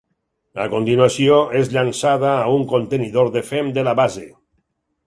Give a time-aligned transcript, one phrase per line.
[0.63, 4.31] A continuació és llançada a un contenidor de fem de la base.